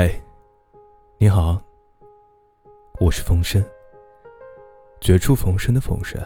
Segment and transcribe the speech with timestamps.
[0.00, 0.08] 嗨，
[1.18, 1.60] 你好，
[3.00, 3.60] 我是冯生，
[5.00, 6.24] 绝处逢生的冯生。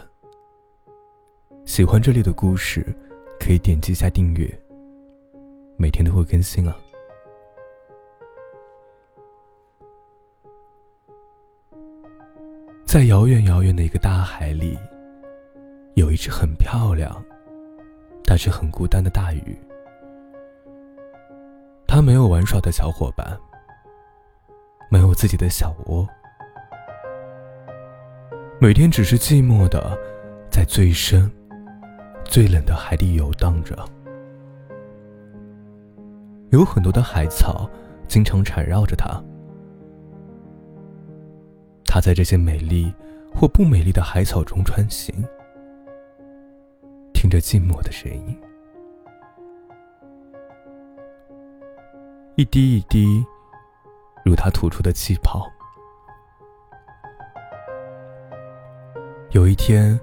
[1.65, 2.85] 喜欢这里的故事，
[3.39, 4.47] 可以点击一下订阅，
[5.75, 6.77] 每天都会更新啊。
[12.85, 14.77] 在遥远遥远的一个大海里，
[15.95, 17.25] 有一只很漂亮，
[18.23, 19.57] 但是很孤单的大鱼。
[21.87, 23.35] 它没有玩耍的小伙伴，
[24.93, 26.07] 没有自己的小窝，
[28.61, 29.97] 每天只是寂寞的
[30.51, 31.27] 在最深、
[32.23, 33.75] 最冷的海底游荡着。
[36.51, 37.67] 有很多的海草
[38.07, 39.19] 经常缠绕着它，
[41.87, 42.93] 它在这些美丽
[43.33, 45.11] 或不美丽的海草中穿行，
[47.15, 48.39] 听着寂寞的声音。
[52.35, 53.25] 一滴一滴，
[54.23, 55.49] 如他吐出的气泡。
[59.31, 59.99] 有一天，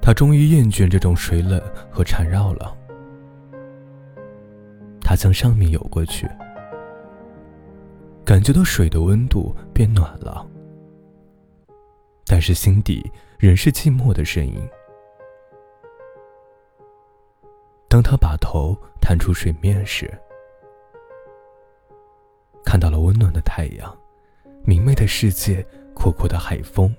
[0.00, 2.76] 他终于厌倦这种水冷和缠绕了。
[5.00, 6.28] 他向上面游过去，
[8.24, 10.44] 感觉到水的温度变暖了，
[12.26, 14.56] 但是心底仍是寂寞的声音。
[17.88, 20.12] 当他把头探出水面时，
[22.66, 23.96] 看到了温暖的太阳，
[24.64, 25.64] 明媚的世界，
[25.94, 26.92] 阔阔的海风，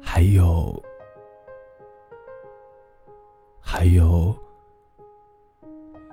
[0.00, 0.82] 还有，
[3.60, 4.34] 还有，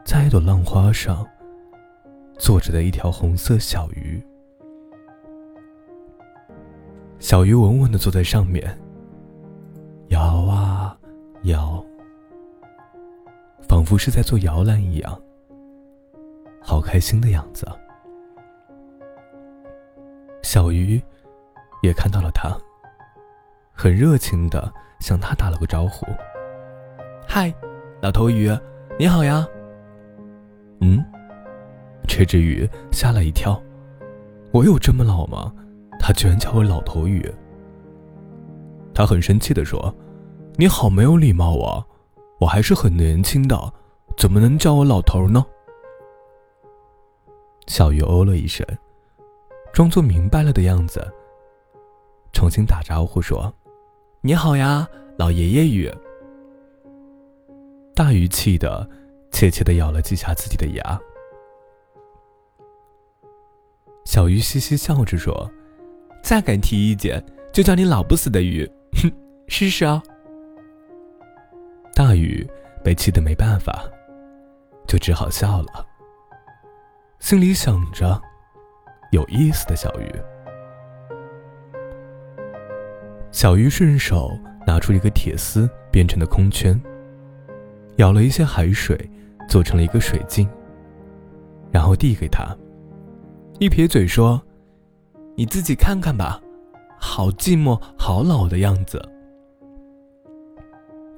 [0.05, 1.27] 在一朵浪花上
[2.37, 4.23] 坐着的一条红色小鱼。
[7.17, 8.79] 小鱼稳稳的坐在上面，
[10.09, 10.95] 摇啊
[11.45, 11.83] 摇，
[13.67, 15.19] 仿佛是在做摇篮一样。
[16.61, 17.67] 好开心的样子。
[20.41, 21.01] 小鱼
[21.81, 22.49] 也看到了他，
[23.73, 26.05] 很热情的向他打了个招呼
[27.27, 27.53] ：“嗨，
[28.01, 28.49] 老头鱼，
[28.97, 29.47] 你好呀。”
[30.81, 31.03] 嗯，
[32.07, 33.61] 这只鱼吓了一跳，
[34.51, 35.53] 我有这么老吗？
[35.99, 37.23] 他居然叫我老头鱼。
[38.93, 39.93] 他很生气的说
[40.55, 41.85] ：“你好没有礼貌啊！
[42.39, 43.73] 我还是很年轻的，
[44.17, 45.45] 怎么能叫我老头呢？”
[47.69, 48.65] 小鱼哦了一声，
[49.71, 51.07] 装作明白了的样子，
[52.33, 53.53] 重新打招呼说
[54.21, 55.87] ：“你好呀，老爷爷鱼。”
[57.95, 58.89] 大鱼气得
[59.31, 60.99] 怯怯的咬了几下自己的牙。
[64.03, 65.47] 小鱼嘻嘻笑着说
[66.23, 69.11] ：“再敢提意见，就叫你老不死的鱼，哼，
[69.47, 70.01] 试试啊！”
[71.93, 72.49] 大鱼
[72.83, 73.87] 被气得没办法，
[74.87, 75.85] 就只好笑了。
[77.19, 78.19] 心里想着，
[79.11, 80.09] 有意思的小鱼。
[83.29, 84.31] 小鱼顺手
[84.65, 86.81] 拿出一个铁丝编成的空圈，
[87.97, 88.97] 舀了一些海水，
[89.49, 90.49] 做成了一个水镜，
[91.71, 92.55] 然后递给他，
[93.59, 94.41] 一撇嘴说
[95.35, 96.41] ：“你自己看看吧，
[96.97, 98.99] 好寂寞，好老的样子。”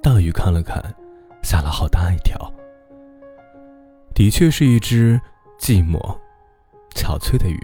[0.02, 0.84] 大鱼看了看，
[1.44, 2.36] 吓了好大一跳。
[4.16, 5.22] 的确是一只。
[5.62, 6.00] 寂寞、
[6.96, 7.60] 憔悴的鱼。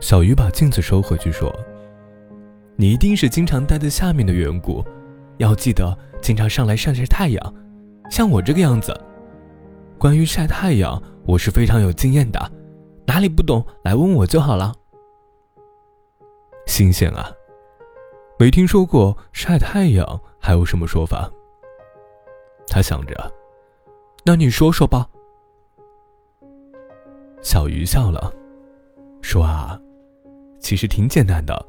[0.00, 1.54] 小鱼把镜子收回去，说
[2.76, 4.82] ：“你一定是经常待在下面的缘故，
[5.36, 7.54] 要记得经常上来晒晒太阳，
[8.10, 8.98] 像我这个样子。
[9.98, 12.40] 关于晒太阳，我是非常有经验的，
[13.06, 14.74] 哪里不懂来问我就好了。”
[16.66, 17.30] 新鲜啊，
[18.38, 21.30] 没听说过晒太阳还有什么说法。
[22.66, 23.39] 他想着。
[24.30, 25.08] 那你说说吧。
[27.42, 28.32] 小鱼笑了，
[29.22, 29.76] 说：“啊，
[30.60, 31.66] 其实挺简单的，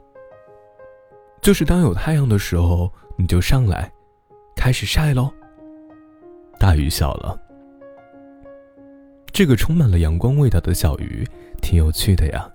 [1.41, 3.91] 就是当有太阳的时候，你就上来，
[4.55, 5.31] 开始晒喽。”
[6.59, 7.35] 大鱼笑了，
[9.34, 11.28] 这个充满了阳光味道的小鱼
[11.64, 12.47] 挺有趣的呀。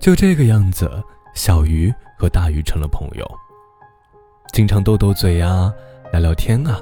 [0.00, 0.90] 就这个样子，
[1.34, 3.30] 小鱼和大鱼成了朋友，
[4.54, 5.70] 经常斗斗嘴呀，
[6.10, 6.80] 聊聊天啊。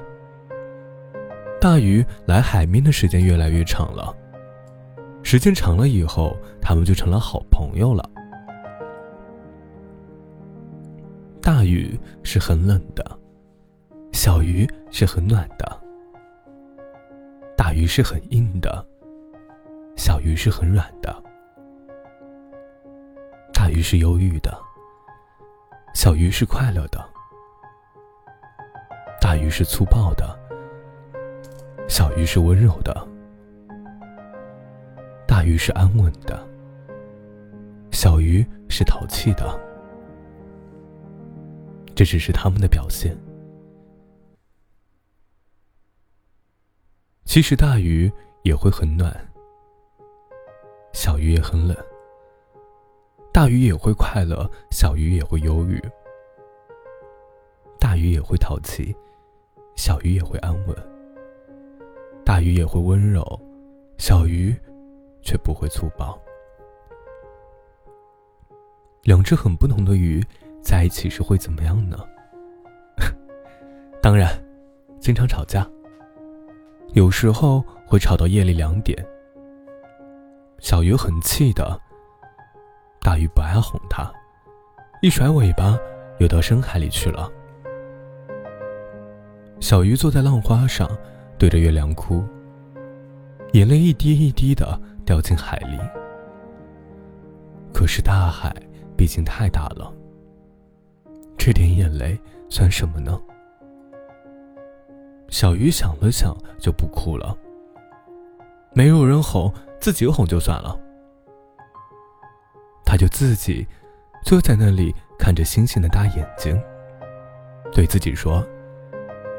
[1.65, 4.15] 大鱼来海面的时间越来越长了，
[5.23, 8.07] 时间长了以后，他们就成了好朋友了。
[11.41, 13.19] 大鱼是很冷的，
[14.13, 15.81] 小鱼是很暖的。
[17.57, 18.87] 大鱼是很硬的，
[19.97, 21.17] 小鱼是很软的。
[23.55, 24.55] 大鱼是忧郁的，
[25.95, 27.03] 小鱼是快乐的。
[29.19, 30.44] 大鱼是粗暴的。
[31.89, 32.93] 小鱼是温柔的，
[35.27, 36.47] 大鱼是安稳的，
[37.93, 39.59] 小鱼是淘气的。
[41.95, 43.17] 这只是他们的表现。
[47.25, 48.11] 其实大鱼
[48.43, 49.15] 也会很暖，
[50.93, 51.77] 小鱼也很冷。
[53.33, 55.81] 大鱼也会快乐，小鱼也会忧郁。
[57.79, 58.95] 大鱼也会淘气，
[59.77, 60.94] 小鱼也会安稳。
[62.25, 63.23] 大鱼也会温柔，
[63.99, 64.57] 小鱼
[65.23, 66.19] 却不会粗暴。
[69.03, 70.25] 两只很不同的鱼
[70.63, 71.99] 在一起时会怎么样呢？
[74.01, 74.31] 当然，
[74.99, 75.69] 经常吵架。
[76.95, 78.97] 有时候会吵到夜里两点。
[80.59, 81.79] 小鱼很气的，
[83.01, 84.11] 大鱼不爱哄它，
[85.03, 85.79] 一甩尾巴
[86.19, 87.31] 游到深海里去了。
[89.61, 90.89] 小鱼坐在浪花上，
[91.45, 92.25] 对着月亮哭，
[93.53, 95.79] 眼泪一滴一滴的掉进海里。
[97.71, 98.51] 可是大海
[98.97, 99.93] 毕竟太大了，
[101.37, 102.19] 这点眼泪
[102.49, 103.21] 算什么呢？
[105.29, 107.37] 小鱼想了想，就不哭了。
[108.73, 110.75] 没有人哄，自己哄就算了。
[112.87, 113.67] 他就自己
[114.25, 116.59] 坐在那里，看着星星的大眼睛，
[117.71, 118.43] 对自己说：“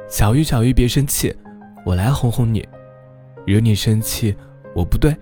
[0.08, 1.36] 小鱼，小鱼，别生气，
[1.86, 2.68] 我来哄哄你。
[3.46, 4.36] 惹你生气，
[4.76, 5.16] 我不对，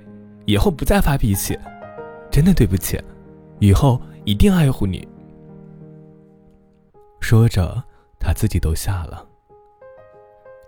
[0.45, 1.59] 以后不再发脾气。
[2.31, 2.99] 真的对不起，
[3.59, 5.07] 以后一定爱护你。”
[7.19, 7.83] 说着，
[8.19, 9.27] 他自己都笑了。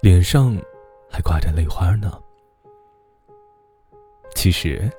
[0.02, 0.56] 脸上
[1.10, 2.12] 还挂着泪花呢。
[4.36, 4.92] 其实，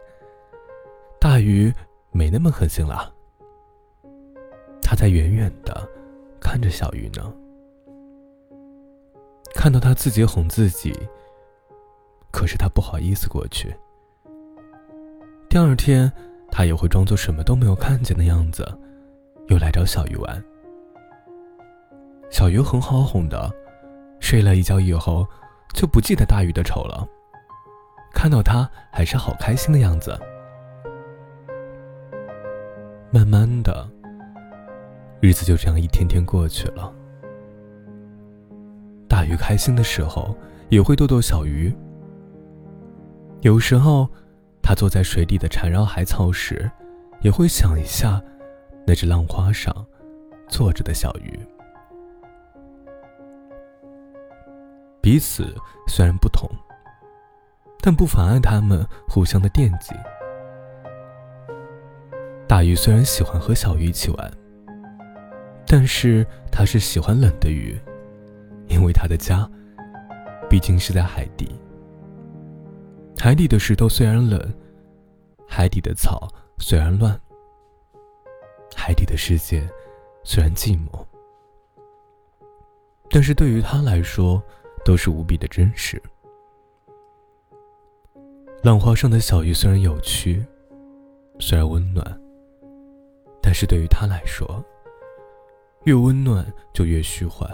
[1.20, 1.72] 大鱼
[2.10, 3.12] 没那么狠心了。
[4.82, 5.88] 他在远远的
[6.40, 7.32] 看着小鱼呢，
[9.66, 10.96] 看到他自己哄自己，
[12.30, 13.74] 可是他不好意思过去。
[15.48, 16.12] 第二天，
[16.52, 18.64] 他也会装作什么都没有看见的样子，
[19.48, 20.40] 又来找小鱼玩。
[22.30, 23.52] 小鱼很好哄的。
[24.20, 25.26] 睡了一觉以后，
[25.74, 27.04] 就不记得大鱼的丑了。
[28.14, 30.16] 看到他还是好开心的样子。
[33.10, 33.84] 慢慢的，
[35.20, 36.94] 日子就这样一天天过去了。
[39.26, 40.36] 鱼开心的时候，
[40.68, 41.74] 也会逗逗小鱼。
[43.42, 44.08] 有时候，
[44.62, 46.70] 他坐在水底的缠绕海草时，
[47.20, 48.22] 也会想一下
[48.86, 49.74] 那只浪花上
[50.48, 51.38] 坐着的小鱼。
[55.00, 55.54] 彼此
[55.86, 56.50] 虽然不同，
[57.80, 59.94] 但不妨碍他们互相的惦记。
[62.48, 64.32] 大鱼虽然喜欢和小鱼一起玩，
[65.64, 67.78] 但是它是喜欢冷的鱼，
[68.68, 69.48] 因为他的家
[70.48, 71.54] 毕竟是在海底。
[73.18, 74.40] 海底的石头虽然冷，
[75.46, 76.28] 海底的草
[76.58, 77.18] 虽然乱，
[78.74, 79.68] 海底的世界
[80.24, 81.04] 虽然寂寞，
[83.10, 84.42] 但是对于他来说。
[84.84, 86.00] 都是无比的真实。
[88.62, 90.46] 浪花上的小鱼虽然有趣，
[91.40, 92.20] 虽然温暖，
[93.42, 94.64] 但是对于他来说，
[95.86, 97.50] 越温暖就越虚幻，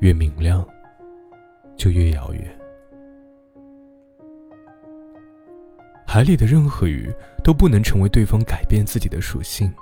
[0.00, 0.66] 越明亮
[1.76, 2.58] 就越遥远。
[6.06, 7.12] 海里的任何鱼
[7.44, 9.72] 都不能成为对方改变自己的属性，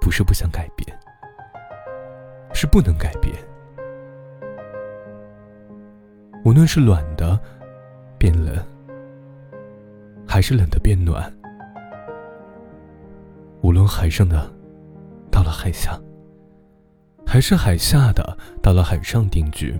[0.00, 0.96] 不是不想改变。
[2.56, 3.34] 是不能改变。
[6.44, 7.38] 无论是暖的
[8.16, 8.56] 变冷，
[10.26, 11.28] 还是冷的变暖；
[13.60, 14.48] 无论海上的
[15.32, 16.00] 到了海下，
[17.34, 19.76] 还是海下的到了海上定居，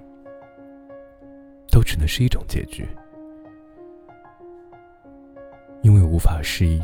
[1.70, 2.84] 都只能是一种结局，
[5.80, 6.82] 因为无法适应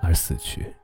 [0.00, 0.74] 而死去。